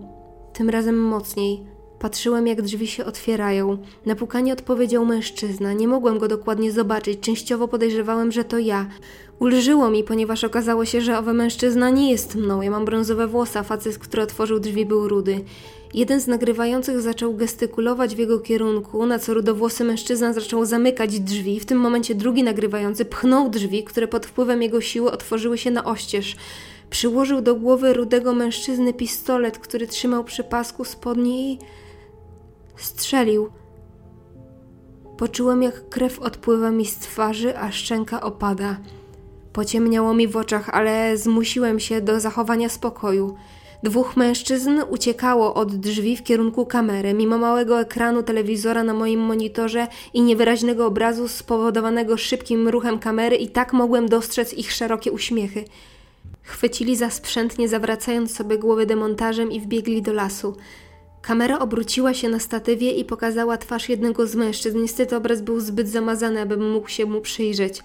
Tym 0.53 0.71
razem 0.71 0.99
mocniej. 1.03 1.78
Patrzyłem, 1.99 2.47
jak 2.47 2.63
drzwi 2.63 2.87
się 2.87 3.05
otwierają. 3.05 3.79
Na 4.07 4.15
pukanie 4.15 4.53
odpowiedział 4.53 5.05
mężczyzna. 5.07 5.73
Nie 5.73 5.89
mogłem 5.89 6.19
go 6.19 6.29
dokładnie 6.29 6.73
zobaczyć. 6.73 7.21
Częściowo 7.21 7.69
podejrzewałem, 7.69 8.33
że 8.33 8.45
to 8.45 8.59
ja. 8.59 8.87
Ulżyło 9.39 9.91
mi, 9.91 10.05
ponieważ 10.05 10.45
okazało 10.45 10.85
się, 10.85 11.01
że 11.01 11.19
owy 11.19 11.33
mężczyzna 11.33 11.91
nie 11.91 12.11
jest 12.11 12.35
mną. 12.35 12.63
Ja 12.63 12.71
mam 12.71 12.85
brązowe 12.85 13.27
włosa, 13.27 13.63
facet, 13.63 13.99
który 13.99 14.23
otworzył 14.23 14.61
drzwi, 14.61 14.87
był 14.87 15.09
rudy. 15.09 15.45
Jeden 15.95 16.21
z 16.21 16.27
nagrywających 16.27 17.01
zaczął 17.01 17.35
gestykulować 17.35 18.15
w 18.15 18.19
jego 18.19 18.39
kierunku, 18.39 19.07
na 19.07 19.19
co 19.19 19.35
rudowłosy 19.35 19.85
mężczyzna 19.85 20.33
zaczął 20.33 20.65
zamykać 20.65 21.21
drzwi. 21.21 21.61
W 21.61 21.67
tym 21.67 21.79
momencie 21.79 22.15
drugi 22.15 22.43
nagrywający 22.43 23.05
pchnął 23.05 23.49
drzwi, 23.51 23.85
które 23.85 24.09
pod 24.09 24.27
wpływem 24.27 24.63
jego 24.63 24.81
siły 24.81 25.13
otworzyły 25.13 25.59
się 25.59 25.71
na 25.71 25.85
oścież. 25.85 26.37
Przyłożył 26.91 27.41
do 27.41 27.55
głowy 27.55 27.93
rudego 27.93 28.33
mężczyzny 28.33 28.95
pistolet, 28.95 29.59
który 29.59 29.87
trzymał 29.87 30.25
przy 30.25 30.45
pasku 30.45 30.85
spodni 30.85 31.53
i 31.53 31.59
strzelił. 32.83 33.51
Poczułem, 35.17 35.63
jak 35.63 35.89
krew 35.89 36.19
odpływa 36.19 36.71
mi 36.71 36.87
z 36.87 36.97
twarzy, 36.97 37.59
a 37.59 37.73
szczęka 37.73 38.21
opada. 38.21 38.77
Pociemniało 39.53 40.15
mi 40.15 40.29
w 40.29 40.37
oczach, 40.37 40.69
ale 40.69 41.17
zmusiłem 41.17 41.81
się 41.81 42.01
do 42.01 42.21
zachowania 42.21 42.69
spokoju. 42.69 43.37
Dwóch 43.83 44.17
mężczyzn 44.17 44.81
uciekało 44.91 45.55
od 45.55 45.75
drzwi 45.75 46.17
w 46.17 46.23
kierunku 46.23 46.67
kamery, 46.67 47.15
mimo 47.15 47.39
małego 47.39 47.81
ekranu 47.81 48.23
telewizora 48.23 48.83
na 48.83 48.95
moim 48.95 49.21
monitorze 49.21 49.87
i 50.15 50.23
niewyraźnego 50.23 50.87
obrazu 50.87 51.29
spowodowanego 51.29 52.17
szybkim 52.17 52.69
ruchem 52.69 52.99
kamery, 52.99 53.37
i 53.37 53.49
tak 53.49 53.73
mogłem 53.73 54.09
dostrzec 54.09 54.55
ich 54.55 54.73
szerokie 54.73 55.13
uśmiechy. 55.13 55.65
Chwycili 56.43 56.97
za 56.97 57.11
sprzęt, 57.11 57.59
nie 57.59 57.69
zawracając 57.69 58.37
sobie 58.37 58.59
głowy 58.59 58.87
demontażem, 58.87 59.53
i 59.53 59.61
wbiegli 59.61 60.03
do 60.03 60.13
lasu. 60.13 60.57
Kamera 61.29 61.59
obróciła 61.59 62.15
się 62.15 62.29
na 62.29 62.39
statywie 62.39 62.93
i 62.93 63.05
pokazała 63.05 63.57
twarz 63.57 63.89
jednego 63.89 64.27
z 64.27 64.35
mężczyzn. 64.35 64.83
Niestety 64.83 65.17
obraz 65.17 65.43
był 65.43 65.61
zbyt 65.61 65.89
zamazany, 65.89 66.41
abym 66.41 66.71
mógł 66.71 66.89
się 66.89 67.07
mu 67.07 67.21
przyjrzeć. 67.21 67.83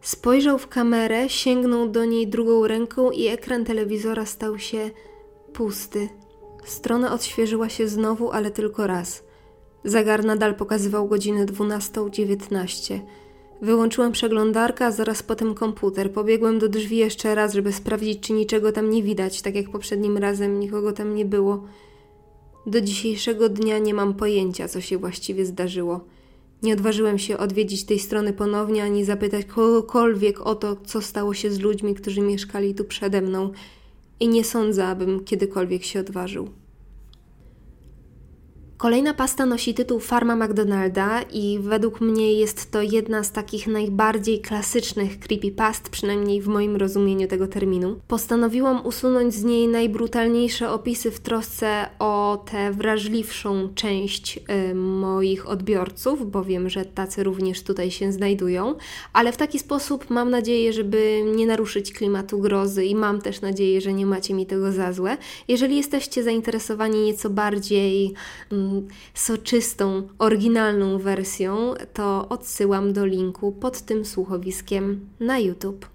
Spojrzał 0.00 0.58
w 0.58 0.68
kamerę, 0.68 1.28
sięgnął 1.28 1.88
do 1.88 2.04
niej 2.04 2.28
drugą 2.28 2.66
ręką 2.66 3.10
i 3.10 3.26
ekran 3.26 3.64
telewizora 3.64 4.26
stał 4.26 4.58
się 4.58 4.90
pusty. 5.52 6.08
Strona 6.64 7.12
odświeżyła 7.12 7.68
się 7.68 7.88
znowu, 7.88 8.30
ale 8.30 8.50
tylko 8.50 8.86
raz. 8.86 9.24
Zegar 9.84 10.24
nadal 10.24 10.54
pokazywał 10.54 11.08
godzinę 11.08 11.46
12.19. 11.46 12.98
Wyłączyłem 13.60 14.12
przeglądarkę, 14.12 14.86
a 14.86 14.90
zaraz 14.90 15.22
potem 15.22 15.54
komputer. 15.54 16.12
Pobiegłem 16.12 16.58
do 16.58 16.68
drzwi 16.68 16.96
jeszcze 16.96 17.34
raz, 17.34 17.54
żeby 17.54 17.72
sprawdzić, 17.72 18.20
czy 18.20 18.32
niczego 18.32 18.72
tam 18.72 18.90
nie 18.90 19.02
widać, 19.02 19.42
tak 19.42 19.54
jak 19.54 19.70
poprzednim 19.70 20.18
razem 20.18 20.60
nikogo 20.60 20.92
tam 20.92 21.14
nie 21.14 21.24
było. 21.24 21.62
Do 22.66 22.80
dzisiejszego 22.80 23.48
dnia 23.48 23.78
nie 23.78 23.94
mam 23.94 24.14
pojęcia, 24.14 24.68
co 24.68 24.80
się 24.80 24.98
właściwie 24.98 25.46
zdarzyło. 25.46 26.00
Nie 26.62 26.72
odważyłem 26.72 27.18
się 27.18 27.38
odwiedzić 27.38 27.84
tej 27.84 27.98
strony 27.98 28.32
ponownie, 28.32 28.84
ani 28.84 29.04
zapytać 29.04 29.46
kogokolwiek 29.46 30.40
o 30.40 30.54
to, 30.54 30.76
co 30.76 31.00
stało 31.00 31.34
się 31.34 31.50
z 31.50 31.60
ludźmi, 31.60 31.94
którzy 31.94 32.20
mieszkali 32.20 32.74
tu 32.74 32.84
przede 32.84 33.22
mną 33.22 33.50
i 34.20 34.28
nie 34.28 34.44
sądzę, 34.44 34.86
abym 34.86 35.24
kiedykolwiek 35.24 35.84
się 35.84 36.00
odważył. 36.00 36.48
Kolejna 38.82 39.14
pasta 39.14 39.46
nosi 39.46 39.74
tytuł 39.74 40.00
Farma 40.00 40.36
McDonalda 40.36 41.22
i 41.22 41.58
według 41.60 42.00
mnie 42.00 42.32
jest 42.32 42.70
to 42.70 42.82
jedna 42.82 43.22
z 43.22 43.32
takich 43.32 43.66
najbardziej 43.66 44.40
klasycznych 44.40 45.18
creepypast, 45.18 45.88
przynajmniej 45.88 46.42
w 46.42 46.48
moim 46.48 46.76
rozumieniu 46.76 47.28
tego 47.28 47.46
terminu. 47.46 48.00
Postanowiłam 48.08 48.86
usunąć 48.86 49.34
z 49.34 49.44
niej 49.44 49.68
najbrutalniejsze 49.68 50.70
opisy 50.70 51.10
w 51.10 51.20
trosce 51.20 51.86
o 51.98 52.44
tę 52.50 52.72
wrażliwszą 52.72 53.68
część 53.74 54.40
y, 54.70 54.74
moich 54.74 55.48
odbiorców, 55.48 56.30
bo 56.30 56.44
wiem, 56.44 56.68
że 56.68 56.84
tacy 56.84 57.24
również 57.24 57.62
tutaj 57.62 57.90
się 57.90 58.12
znajdują, 58.12 58.74
ale 59.12 59.32
w 59.32 59.36
taki 59.36 59.58
sposób 59.58 60.10
mam 60.10 60.30
nadzieję, 60.30 60.72
żeby 60.72 61.22
nie 61.36 61.46
naruszyć 61.46 61.92
klimatu 61.92 62.38
grozy 62.38 62.84
i 62.84 62.94
mam 62.94 63.20
też 63.20 63.40
nadzieję, 63.40 63.80
że 63.80 63.92
nie 63.92 64.06
macie 64.06 64.34
mi 64.34 64.46
tego 64.46 64.72
za 64.72 64.92
złe. 64.92 65.16
Jeżeli 65.48 65.76
jesteście 65.76 66.22
zainteresowani 66.22 67.00
nieco 67.00 67.30
bardziej 67.30 68.14
mm, 68.52 68.71
soczystą, 69.14 70.08
oryginalną 70.18 70.98
wersją, 70.98 71.74
to 71.92 72.28
odsyłam 72.28 72.92
do 72.92 73.06
linku 73.06 73.52
pod 73.52 73.80
tym 73.80 74.04
słuchowiskiem 74.04 75.08
na 75.20 75.38
YouTube. 75.38 75.86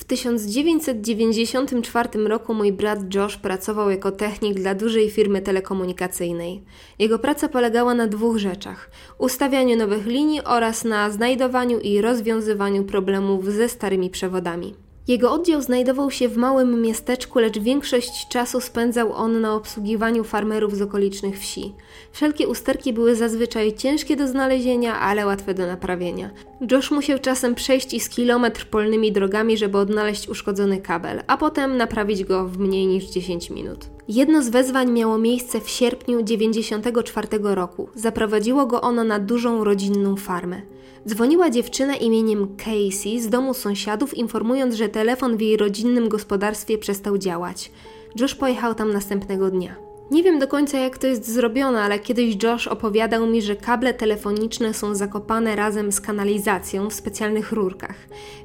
W 0.00 0.04
1994 0.04 2.08
roku 2.28 2.54
mój 2.54 2.72
brat 2.72 3.14
Josh 3.14 3.36
pracował 3.36 3.90
jako 3.90 4.12
technik 4.12 4.54
dla 4.54 4.74
dużej 4.74 5.10
firmy 5.10 5.42
telekomunikacyjnej. 5.42 6.62
Jego 6.98 7.18
praca 7.18 7.48
polegała 7.48 7.94
na 7.94 8.06
dwóch 8.06 8.38
rzeczach: 8.38 8.90
ustawianiu 9.18 9.76
nowych 9.76 10.06
linii 10.06 10.44
oraz 10.44 10.84
na 10.84 11.10
znajdowaniu 11.10 11.78
i 11.78 12.00
rozwiązywaniu 12.00 12.84
problemów 12.84 13.44
ze 13.44 13.68
starymi 13.68 14.10
przewodami. 14.10 14.74
Jego 15.10 15.32
oddział 15.32 15.62
znajdował 15.62 16.10
się 16.10 16.28
w 16.28 16.36
małym 16.36 16.82
miasteczku, 16.82 17.38
lecz 17.38 17.58
większość 17.58 18.28
czasu 18.28 18.60
spędzał 18.60 19.12
on 19.12 19.40
na 19.40 19.54
obsługiwaniu 19.54 20.24
farmerów 20.24 20.76
z 20.76 20.82
okolicznych 20.82 21.38
wsi. 21.38 21.74
Wszelkie 22.12 22.48
usterki 22.48 22.92
były 22.92 23.16
zazwyczaj 23.16 23.74
ciężkie 23.74 24.16
do 24.16 24.28
znalezienia, 24.28 25.00
ale 25.00 25.26
łatwe 25.26 25.54
do 25.54 25.66
naprawienia. 25.66 26.30
Josh 26.70 26.90
musiał 26.90 27.18
czasem 27.18 27.54
przejść 27.54 27.94
i 27.94 28.00
z 28.00 28.08
kilometr 28.08 28.66
polnymi 28.66 29.12
drogami, 29.12 29.56
żeby 29.56 29.78
odnaleźć 29.78 30.28
uszkodzony 30.28 30.80
kabel, 30.80 31.22
a 31.26 31.36
potem 31.36 31.76
naprawić 31.76 32.24
go 32.24 32.48
w 32.48 32.58
mniej 32.58 32.86
niż 32.86 33.04
10 33.04 33.50
minut. 33.50 33.86
Jedno 34.12 34.42
z 34.42 34.48
wezwań 34.48 34.90
miało 34.90 35.18
miejsce 35.18 35.60
w 35.60 35.68
sierpniu 35.68 36.22
1994 36.22 37.28
roku. 37.42 37.88
Zaprowadziło 37.94 38.66
go 38.66 38.80
ono 38.80 39.04
na 39.04 39.18
dużą 39.18 39.64
rodzinną 39.64 40.16
farmę. 40.16 40.62
Dzwoniła 41.08 41.50
dziewczyna 41.50 41.96
imieniem 41.96 42.56
Casey 42.56 43.20
z 43.20 43.28
domu 43.28 43.54
sąsiadów, 43.54 44.14
informując, 44.14 44.74
że 44.74 44.88
telefon 44.88 45.36
w 45.36 45.40
jej 45.40 45.56
rodzinnym 45.56 46.08
gospodarstwie 46.08 46.78
przestał 46.78 47.18
działać. 47.18 47.72
Josh 48.20 48.34
pojechał 48.34 48.74
tam 48.74 48.92
następnego 48.92 49.50
dnia. 49.50 49.89
Nie 50.10 50.22
wiem 50.22 50.38
do 50.38 50.48
końca 50.48 50.78
jak 50.78 50.98
to 50.98 51.06
jest 51.06 51.32
zrobione, 51.32 51.82
ale 51.82 51.98
kiedyś 51.98 52.42
Josh 52.42 52.66
opowiadał 52.66 53.26
mi, 53.26 53.42
że 53.42 53.56
kable 53.56 53.94
telefoniczne 53.94 54.74
są 54.74 54.94
zakopane 54.94 55.56
razem 55.56 55.92
z 55.92 56.00
kanalizacją 56.00 56.90
w 56.90 56.94
specjalnych 56.94 57.52
rurkach. 57.52 57.96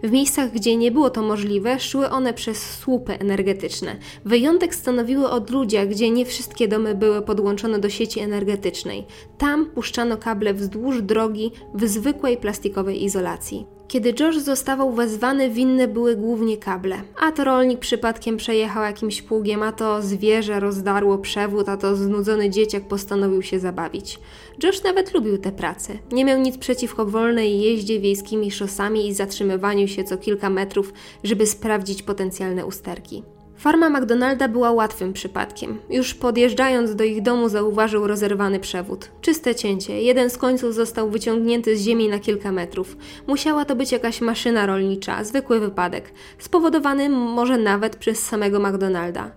W 0.03 0.11
miejscach, 0.11 0.51
gdzie 0.51 0.75
nie 0.75 0.91
było 0.91 1.09
to 1.09 1.21
możliwe, 1.21 1.79
szły 1.79 2.09
one 2.09 2.33
przez 2.33 2.77
słupy 2.79 3.19
energetyczne. 3.19 3.95
Wyjątek 4.25 4.75
stanowiły 4.75 5.29
odludzia, 5.29 5.85
gdzie 5.85 6.09
nie 6.09 6.25
wszystkie 6.25 6.67
domy 6.67 6.95
były 6.95 7.21
podłączone 7.21 7.79
do 7.79 7.89
sieci 7.89 8.19
energetycznej. 8.19 9.05
Tam 9.37 9.65
puszczano 9.65 10.17
kable 10.17 10.53
wzdłuż 10.53 11.01
drogi 11.01 11.51
w 11.73 11.87
zwykłej 11.87 12.37
plastikowej 12.37 13.03
izolacji. 13.03 13.74
Kiedy 13.87 14.13
Josh 14.19 14.37
zostawał 14.37 14.93
wezwany, 14.93 15.49
winne 15.49 15.87
były 15.87 16.15
głównie 16.15 16.57
kable. 16.57 17.01
A 17.19 17.31
to 17.31 17.43
rolnik 17.43 17.79
przypadkiem 17.79 18.37
przejechał 18.37 18.83
jakimś 18.83 19.21
pługiem, 19.21 19.63
a 19.63 19.71
to 19.71 20.01
zwierzę 20.01 20.59
rozdarło 20.59 21.17
przewód, 21.17 21.69
a 21.69 21.77
to 21.77 21.95
znudzony 21.95 22.49
dzieciak 22.49 22.87
postanowił 22.87 23.41
się 23.41 23.59
zabawić. 23.59 24.19
Josh 24.63 24.83
nawet 24.83 25.13
lubił 25.13 25.37
tę 25.37 25.51
pracę. 25.51 25.93
Nie 26.11 26.25
miał 26.25 26.39
nic 26.39 26.57
przeciwko 26.57 27.05
wolnej 27.05 27.61
jeździe 27.61 27.99
wiejskimi 27.99 28.51
szosami 28.51 29.07
i 29.07 29.13
zatrzymywaniu 29.13 29.87
się 29.87 30.03
co 30.03 30.17
kilka 30.17 30.49
metrów, 30.49 30.93
żeby 31.23 31.45
sprawdzić 31.45 32.03
potencjalne 32.03 32.65
usterki. 32.65 33.23
Farma 33.57 33.89
McDonalda 33.89 34.47
była 34.47 34.71
łatwym 34.71 35.13
przypadkiem. 35.13 35.79
Już 35.89 36.13
podjeżdżając 36.13 36.95
do 36.95 37.03
ich 37.03 37.21
domu 37.21 37.49
zauważył 37.49 38.07
rozerwany 38.07 38.59
przewód. 38.59 39.11
Czyste 39.21 39.55
cięcie. 39.55 40.01
Jeden 40.01 40.29
z 40.29 40.37
końców 40.37 40.73
został 40.73 41.09
wyciągnięty 41.09 41.77
z 41.77 41.81
ziemi 41.81 42.09
na 42.09 42.19
kilka 42.19 42.51
metrów. 42.51 42.97
Musiała 43.27 43.65
to 43.65 43.75
być 43.75 43.91
jakaś 43.91 44.21
maszyna 44.21 44.65
rolnicza, 44.65 45.23
zwykły 45.23 45.59
wypadek, 45.59 46.11
spowodowany 46.39 47.09
może 47.09 47.57
nawet 47.57 47.95
przez 47.95 48.25
samego 48.25 48.59
McDonalda. 48.59 49.31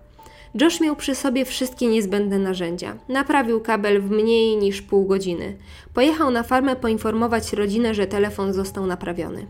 Josh 0.61 0.81
miał 0.81 0.97
przy 0.97 1.15
sobie 1.15 1.45
wszystkie 1.45 1.87
niezbędne 1.87 2.39
narzędzia. 2.39 2.97
Naprawił 3.09 3.61
kabel 3.61 4.03
w 4.03 4.11
mniej 4.11 4.57
niż 4.57 4.83
pół 4.83 5.07
godziny. 5.07 5.57
Pojechał 5.95 6.31
na 6.31 6.43
farmę 6.43 6.77
poinformować 6.77 7.53
rodzinę, 7.53 7.95
że 7.95 8.07
telefon 8.07 8.53
został 8.53 8.87
naprawiony. 8.87 9.47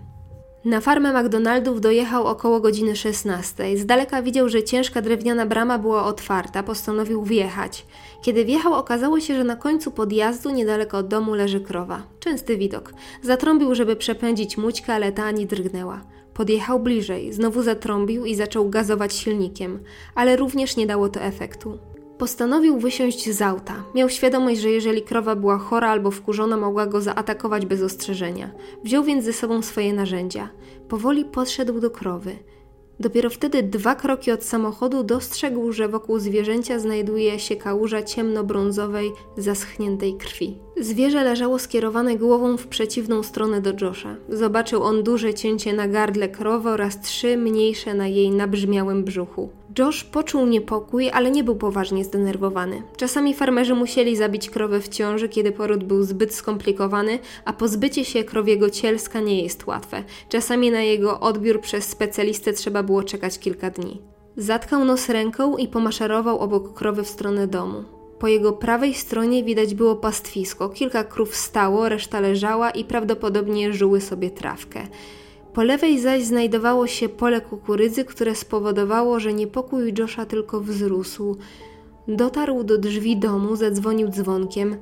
Na 0.64 0.80
farmę 0.80 1.22
McDonaldów 1.22 1.80
dojechał 1.80 2.26
około 2.26 2.60
godziny 2.60 2.96
16. 2.96 3.78
Z 3.78 3.86
daleka 3.86 4.22
widział, 4.22 4.48
że 4.48 4.62
ciężka 4.62 5.02
drewniana 5.02 5.46
brama 5.46 5.78
była 5.78 6.04
otwarta, 6.04 6.62
postanowił 6.62 7.22
wjechać. 7.22 7.86
Kiedy 8.22 8.44
wjechał, 8.44 8.74
okazało 8.74 9.20
się, 9.20 9.36
że 9.36 9.44
na 9.44 9.56
końcu 9.56 9.90
podjazdu, 9.90 10.50
niedaleko 10.50 10.98
od 10.98 11.08
domu, 11.08 11.34
leży 11.34 11.60
krowa. 11.60 12.02
Częsty 12.20 12.56
widok. 12.56 12.92
Zatrąbił, 13.22 13.74
żeby 13.74 13.96
przepędzić 13.96 14.56
mućkę, 14.56 14.94
ale 14.94 15.12
ta 15.12 15.24
ani 15.24 15.46
drgnęła. 15.46 16.00
Podjechał 16.34 16.80
bliżej, 16.80 17.32
znowu 17.32 17.62
zatrąbił 17.62 18.24
i 18.24 18.34
zaczął 18.34 18.70
gazować 18.70 19.14
silnikiem, 19.14 19.78
ale 20.14 20.36
również 20.36 20.76
nie 20.76 20.86
dało 20.86 21.08
to 21.08 21.20
efektu. 21.20 21.78
Postanowił 22.18 22.78
wysiąść 22.78 23.30
z 23.30 23.42
auta. 23.42 23.84
Miał 23.94 24.08
świadomość, 24.08 24.60
że 24.60 24.70
jeżeli 24.70 25.02
krowa 25.02 25.36
była 25.36 25.58
chora 25.58 25.88
albo 25.90 26.10
wkurzona, 26.10 26.56
mogła 26.56 26.86
go 26.86 27.00
zaatakować 27.00 27.66
bez 27.66 27.82
ostrzeżenia. 27.82 28.50
Wziął 28.84 29.04
więc 29.04 29.24
ze 29.24 29.32
sobą 29.32 29.62
swoje 29.62 29.92
narzędzia. 29.92 30.48
Powoli 30.88 31.24
podszedł 31.24 31.80
do 31.80 31.90
krowy. 31.90 32.36
Dopiero 33.00 33.30
wtedy 33.30 33.62
dwa 33.62 33.94
kroki 33.94 34.30
od 34.30 34.44
samochodu 34.44 35.02
dostrzegł, 35.02 35.72
że 35.72 35.88
wokół 35.88 36.18
zwierzęcia 36.18 36.78
znajduje 36.78 37.38
się 37.38 37.56
kałuża 37.56 38.02
ciemnobrązowej, 38.02 39.12
zaschniętej 39.36 40.16
krwi. 40.16 40.58
Zwierzę 40.80 41.24
leżało 41.24 41.58
skierowane 41.58 42.16
głową 42.16 42.56
w 42.56 42.66
przeciwną 42.66 43.22
stronę 43.22 43.60
do 43.60 43.72
Josha. 43.80 44.16
Zobaczył 44.28 44.82
on 44.82 45.02
duże 45.02 45.34
cięcie 45.34 45.72
na 45.72 45.88
gardle 45.88 46.28
krowy 46.28 46.68
oraz 46.68 47.00
trzy 47.00 47.36
mniejsze 47.36 47.94
na 47.94 48.06
jej 48.06 48.30
nabrzmiałym 48.30 49.04
brzuchu. 49.04 49.50
Josh 49.78 50.04
poczuł 50.04 50.46
niepokój, 50.46 51.10
ale 51.10 51.30
nie 51.30 51.44
był 51.44 51.56
poważnie 51.56 52.04
zdenerwowany. 52.04 52.82
Czasami 52.96 53.34
farmerzy 53.34 53.74
musieli 53.74 54.16
zabić 54.16 54.50
krowę 54.50 54.80
w 54.80 54.88
ciąży, 54.88 55.28
kiedy 55.28 55.52
poród 55.52 55.84
był 55.84 56.02
zbyt 56.02 56.34
skomplikowany, 56.34 57.18
a 57.44 57.52
pozbycie 57.52 58.04
się 58.04 58.24
krowiego 58.24 58.70
cielska 58.70 59.20
nie 59.20 59.42
jest 59.42 59.66
łatwe. 59.66 60.04
Czasami 60.28 60.70
na 60.70 60.82
jego 60.82 61.20
odbiór 61.20 61.60
przez 61.60 61.84
specjalistę 61.84 62.52
trzeba 62.52 62.82
było 62.82 63.02
czekać 63.02 63.38
kilka 63.38 63.70
dni. 63.70 64.02
Zatkał 64.36 64.84
nos 64.84 65.08
ręką 65.08 65.56
i 65.56 65.68
pomaszerował 65.68 66.38
obok 66.38 66.74
krowy 66.74 67.02
w 67.02 67.08
stronę 67.08 67.46
domu. 67.46 67.84
Po 68.18 68.28
jego 68.28 68.52
prawej 68.52 68.94
stronie 68.94 69.44
widać 69.44 69.74
było 69.74 69.96
pastwisko. 69.96 70.68
Kilka 70.68 71.04
krów 71.04 71.36
stało, 71.36 71.88
reszta 71.88 72.20
leżała 72.20 72.70
i 72.70 72.84
prawdopodobnie 72.84 73.72
żuły 73.72 74.00
sobie 74.00 74.30
trawkę. 74.30 74.86
Po 75.58 75.64
lewej 75.64 76.00
zaś 76.00 76.24
znajdowało 76.24 76.86
się 76.86 77.08
pole 77.08 77.40
kukurydzy, 77.40 78.04
które 78.04 78.34
spowodowało, 78.34 79.20
że 79.20 79.32
niepokój 79.32 79.94
Josha 79.98 80.26
tylko 80.26 80.60
wzrósł. 80.60 81.36
Dotarł 82.08 82.64
do 82.64 82.78
drzwi 82.78 83.16
domu, 83.16 83.56
zadzwonił 83.56 84.08
dzwonkiem. 84.08 84.76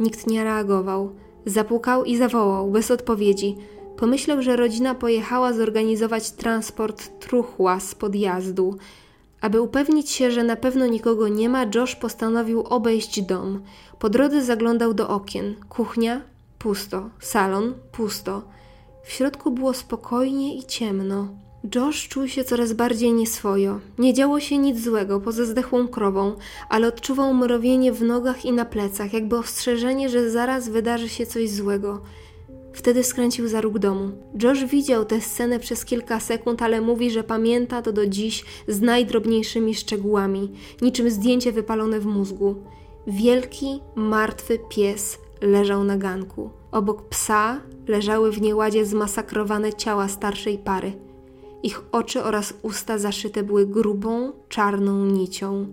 Nikt 0.00 0.26
nie 0.26 0.44
reagował. 0.44 1.12
Zapukał 1.46 2.04
i 2.04 2.16
zawołał, 2.16 2.70
bez 2.70 2.90
odpowiedzi. 2.90 3.56
Pomyślał, 3.96 4.42
że 4.42 4.56
rodzina 4.56 4.94
pojechała 4.94 5.52
zorganizować 5.52 6.30
transport 6.30 7.20
truchła 7.20 7.80
z 7.80 7.94
podjazdu. 7.94 8.76
Aby 9.40 9.60
upewnić 9.60 10.10
się, 10.10 10.30
że 10.30 10.44
na 10.44 10.56
pewno 10.56 10.86
nikogo 10.86 11.28
nie 11.28 11.48
ma, 11.48 11.64
Josh 11.74 11.96
postanowił 11.96 12.60
obejść 12.60 13.22
dom. 13.22 13.62
Po 13.98 14.08
drodze 14.08 14.42
zaglądał 14.42 14.94
do 14.94 15.08
okien. 15.08 15.54
Kuchnia 15.68 16.20
pusto, 16.58 17.10
salon 17.20 17.74
pusto. 17.92 18.57
W 19.08 19.12
środku 19.12 19.50
było 19.50 19.74
spokojnie 19.74 20.56
i 20.56 20.64
ciemno. 20.64 21.28
Josh 21.74 22.08
czuł 22.08 22.28
się 22.28 22.44
coraz 22.44 22.72
bardziej 22.72 23.12
nieswojo. 23.12 23.80
Nie 23.98 24.14
działo 24.14 24.40
się 24.40 24.58
nic 24.58 24.80
złego 24.84 25.20
poza 25.20 25.44
zdechłą 25.44 25.88
krową, 25.88 26.36
ale 26.68 26.88
odczuwał 26.88 27.34
mrowienie 27.34 27.92
w 27.92 28.02
nogach 28.02 28.44
i 28.44 28.52
na 28.52 28.64
plecach, 28.64 29.12
jakby 29.12 29.36
ostrzeżenie, 29.36 30.08
że 30.08 30.30
zaraz 30.30 30.68
wydarzy 30.68 31.08
się 31.08 31.26
coś 31.26 31.50
złego. 31.50 32.02
Wtedy 32.72 33.04
skręcił 33.04 33.48
za 33.48 33.60
róg 33.60 33.78
domu. 33.78 34.10
Josh 34.42 34.64
widział 34.64 35.04
tę 35.04 35.20
scenę 35.20 35.58
przez 35.58 35.84
kilka 35.84 36.20
sekund, 36.20 36.62
ale 36.62 36.80
mówi, 36.80 37.10
że 37.10 37.24
pamięta 37.24 37.82
to 37.82 37.92
do 37.92 38.06
dziś 38.06 38.44
z 38.68 38.80
najdrobniejszymi 38.80 39.74
szczegółami, 39.74 40.52
niczym 40.82 41.10
zdjęcie 41.10 41.52
wypalone 41.52 42.00
w 42.00 42.06
mózgu. 42.06 42.54
Wielki, 43.06 43.80
martwy 43.94 44.58
pies 44.70 45.18
leżał 45.40 45.84
na 45.84 45.96
ganku. 45.96 46.57
Obok 46.72 47.02
psa 47.02 47.60
leżały 47.88 48.32
w 48.32 48.40
nieładzie 48.40 48.86
zmasakrowane 48.86 49.72
ciała 49.72 50.08
starszej 50.08 50.58
pary. 50.58 50.92
Ich 51.62 51.82
oczy 51.92 52.24
oraz 52.24 52.54
usta 52.62 52.98
zaszyte 52.98 53.42
były 53.42 53.66
grubą, 53.66 54.32
czarną 54.48 55.06
nicią. 55.06 55.66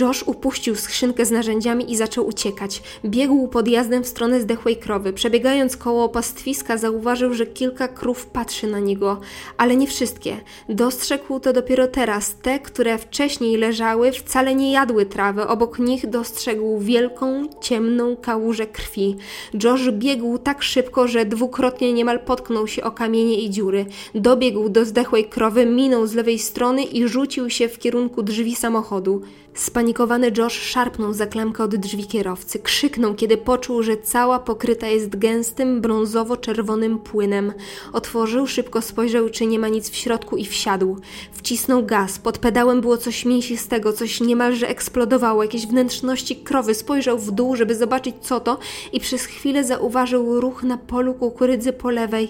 Josh 0.00 0.22
upuścił 0.26 0.76
skrzynkę 0.76 1.24
z 1.24 1.30
narzędziami 1.30 1.92
i 1.92 1.96
zaczął 1.96 2.26
uciekać. 2.26 2.82
Biegł 3.04 3.48
podjazdem 3.48 4.04
w 4.04 4.08
stronę 4.08 4.40
zdechłej 4.40 4.76
krowy. 4.76 5.12
Przebiegając 5.12 5.76
koło 5.76 6.08
pastwiska, 6.08 6.76
zauważył, 6.76 7.34
że 7.34 7.46
kilka 7.46 7.88
krów 7.88 8.26
patrzy 8.26 8.66
na 8.66 8.80
niego, 8.80 9.20
ale 9.56 9.76
nie 9.76 9.86
wszystkie. 9.86 10.36
Dostrzegł 10.68 11.40
to 11.40 11.52
dopiero 11.52 11.86
teraz. 11.86 12.34
Te, 12.42 12.58
które 12.58 12.98
wcześniej 12.98 13.56
leżały, 13.56 14.12
wcale 14.12 14.54
nie 14.54 14.72
jadły 14.72 15.06
trawy. 15.06 15.46
Obok 15.46 15.78
nich 15.78 16.06
dostrzegł 16.06 16.78
wielką, 16.78 17.48
ciemną 17.60 18.16
kałużę 18.16 18.66
krwi. 18.66 19.16
Josh 19.64 19.90
biegł 19.90 20.38
tak 20.38 20.62
szybko, 20.62 21.08
że 21.08 21.24
dwukrotnie 21.24 21.92
niemal 21.92 22.20
potknął 22.20 22.66
się 22.66 22.82
o 22.82 22.90
kamienie 22.90 23.40
i 23.40 23.50
dziury. 23.50 23.86
Dobiegł 24.14 24.68
do 24.68 24.84
zdechłej 24.84 25.24
krowy, 25.24 25.66
minął 25.66 26.06
z 26.06 26.14
lewej 26.14 26.38
strony 26.38 26.82
i 26.84 27.08
rzucił 27.08 27.50
się 27.50 27.68
w 27.68 27.78
kierunku 27.78 28.22
drzwi 28.22 28.56
samochodu. 28.56 29.22
Spanikowany 29.58 30.32
Josh 30.38 30.52
szarpnął 30.52 31.12
za 31.12 31.26
klamkę 31.26 31.64
od 31.64 31.76
drzwi 31.76 32.06
kierowcy. 32.06 32.58
Krzyknął, 32.58 33.14
kiedy 33.14 33.36
poczuł, 33.36 33.82
że 33.82 33.96
cała 33.96 34.38
pokryta 34.38 34.86
jest 34.86 35.18
gęstym, 35.18 35.82
brązowo-czerwonym 35.82 36.98
płynem. 36.98 37.52
Otworzył, 37.92 38.46
szybko 38.46 38.82
spojrzał, 38.82 39.30
czy 39.30 39.46
nie 39.46 39.58
ma 39.58 39.68
nic 39.68 39.90
w 39.90 39.96
środku 39.96 40.36
i 40.36 40.46
wsiadł. 40.46 40.96
Wcisnął 41.32 41.86
gaz. 41.86 42.18
Pod 42.18 42.38
pedałem 42.38 42.80
było 42.80 42.96
coś 42.96 43.24
mięsistego, 43.24 43.92
coś 43.92 44.20
niemalże 44.20 44.68
eksplodowało, 44.68 45.42
jakieś 45.42 45.66
wnętrzności 45.66 46.36
krowy. 46.36 46.74
Spojrzał 46.74 47.18
w 47.18 47.30
dół, 47.30 47.56
żeby 47.56 47.74
zobaczyć 47.74 48.14
co 48.20 48.40
to 48.40 48.58
i 48.92 49.00
przez 49.00 49.24
chwilę 49.24 49.64
zauważył 49.64 50.40
ruch 50.40 50.62
na 50.62 50.78
polu 50.78 51.14
kukurydzy 51.14 51.72
po 51.72 51.90
lewej. 51.90 52.28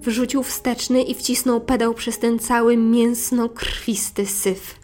Wrzucił 0.00 0.42
wsteczny 0.42 1.02
i 1.02 1.14
wcisnął 1.14 1.60
pedał 1.60 1.94
przez 1.94 2.18
ten 2.18 2.38
cały 2.38 2.76
mięsno-krwisty 2.76 4.26
syf. 4.26 4.78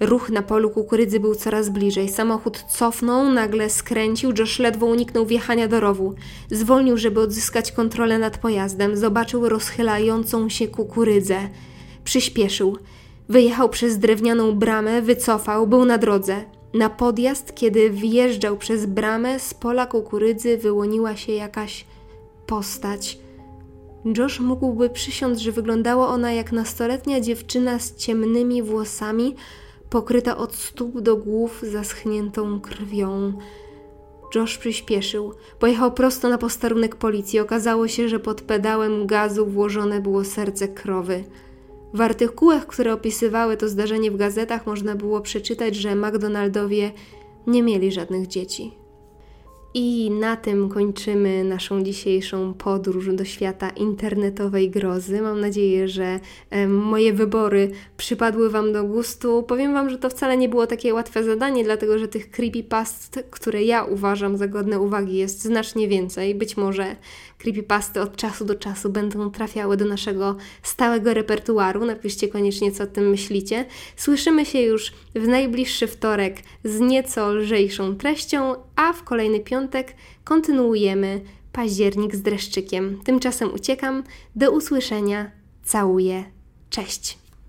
Ruch 0.00 0.30
na 0.30 0.42
polu 0.42 0.70
kukurydzy 0.70 1.20
był 1.20 1.34
coraz 1.34 1.68
bliżej. 1.68 2.08
Samochód 2.08 2.64
cofnął, 2.68 3.32
nagle 3.32 3.70
skręcił, 3.70 4.32
Josh 4.38 4.58
ledwo 4.58 4.86
uniknął 4.86 5.26
wjechania 5.26 5.68
do 5.68 5.80
rowu. 5.80 6.14
Zwolnił, 6.50 6.96
żeby 6.96 7.20
odzyskać 7.20 7.72
kontrolę 7.72 8.18
nad 8.18 8.38
pojazdem. 8.38 8.96
Zobaczył 8.96 9.48
rozchylającą 9.48 10.48
się 10.48 10.68
kukurydzę. 10.68 11.48
Przyspieszył. 12.04 12.78
Wyjechał 13.28 13.68
przez 13.68 13.98
drewnianą 13.98 14.52
bramę, 14.52 15.02
wycofał, 15.02 15.66
był 15.66 15.84
na 15.84 15.98
drodze. 15.98 16.44
Na 16.74 16.90
podjazd, 16.90 17.54
kiedy 17.54 17.90
wjeżdżał 17.90 18.56
przez 18.56 18.86
bramę, 18.86 19.38
z 19.40 19.54
pola 19.54 19.86
kukurydzy 19.86 20.58
wyłoniła 20.58 21.16
się 21.16 21.32
jakaś 21.32 21.86
postać. 22.46 23.18
Josh 24.18 24.40
mógłby 24.40 24.90
przysiąc, 24.90 25.38
że 25.38 25.52
wyglądała 25.52 26.08
ona 26.08 26.32
jak 26.32 26.52
nastoletnia 26.52 27.20
dziewczyna 27.20 27.78
z 27.78 27.96
ciemnymi 27.96 28.62
włosami, 28.62 29.34
pokryta 29.94 30.36
od 30.36 30.54
stóp 30.54 31.00
do 31.00 31.16
głów 31.16 31.62
zaschniętą 31.62 32.60
krwią. 32.60 33.32
Josh 34.34 34.58
przyspieszył. 34.58 35.34
Pojechał 35.58 35.92
prosto 35.92 36.28
na 36.28 36.38
posterunek 36.38 36.96
policji. 36.96 37.40
Okazało 37.40 37.88
się, 37.88 38.08
że 38.08 38.20
pod 38.20 38.42
pedałem 38.42 39.06
gazu 39.06 39.46
włożone 39.46 40.00
było 40.00 40.24
serce 40.24 40.68
krowy. 40.68 41.24
W 41.92 42.00
artykułach, 42.00 42.66
które 42.66 42.92
opisywały 42.92 43.56
to 43.56 43.68
zdarzenie 43.68 44.10
w 44.10 44.16
gazetach, 44.16 44.66
można 44.66 44.94
było 44.94 45.20
przeczytać, 45.20 45.76
że 45.76 45.96
McDonaldowie 45.96 46.92
nie 47.46 47.62
mieli 47.62 47.92
żadnych 47.92 48.26
dzieci. 48.26 48.83
I 49.76 50.10
na 50.10 50.36
tym 50.36 50.68
kończymy 50.68 51.44
naszą 51.44 51.82
dzisiejszą 51.82 52.54
podróż 52.54 53.14
do 53.14 53.24
świata 53.24 53.70
internetowej 53.70 54.70
grozy. 54.70 55.22
Mam 55.22 55.40
nadzieję, 55.40 55.88
że 55.88 56.20
moje 56.68 57.12
wybory 57.12 57.70
przypadły 57.96 58.50
Wam 58.50 58.72
do 58.72 58.84
gustu. 58.84 59.42
Powiem 59.42 59.72
Wam, 59.72 59.90
że 59.90 59.98
to 59.98 60.10
wcale 60.10 60.36
nie 60.36 60.48
było 60.48 60.66
takie 60.66 60.94
łatwe 60.94 61.24
zadanie, 61.24 61.64
dlatego 61.64 61.98
że 61.98 62.08
tych 62.08 62.30
creepypast, 62.30 63.24
które 63.30 63.62
ja 63.62 63.84
uważam 63.84 64.36
za 64.36 64.48
godne 64.48 64.80
uwagi, 64.80 65.16
jest 65.16 65.42
znacznie 65.42 65.88
więcej. 65.88 66.34
Być 66.34 66.56
może 66.56 66.96
creepypasty 67.44 68.00
od 68.00 68.16
czasu 68.16 68.44
do 68.44 68.54
czasu 68.54 68.90
będą 68.90 69.30
trafiały 69.30 69.76
do 69.76 69.84
naszego 69.84 70.36
stałego 70.62 71.14
repertuaru. 71.14 71.84
Napiszcie 71.84 72.28
koniecznie, 72.28 72.72
co 72.72 72.84
o 72.84 72.86
tym 72.86 73.10
myślicie. 73.10 73.64
Słyszymy 73.96 74.46
się 74.46 74.60
już 74.60 74.92
w 75.14 75.28
najbliższy 75.28 75.86
wtorek 75.86 76.36
z 76.64 76.80
nieco 76.80 77.32
lżejszą 77.32 77.96
treścią, 77.96 78.54
a 78.76 78.92
w 78.92 79.02
kolejny 79.02 79.40
piątek 79.40 79.94
kontynuujemy 80.24 81.20
październik 81.52 82.16
z 82.16 82.22
dreszczykiem. 82.22 83.00
Tymczasem 83.04 83.54
uciekam. 83.54 84.04
Do 84.36 84.52
usłyszenia. 84.52 85.30
Całuję. 85.64 86.24
Cześć. 86.70 87.23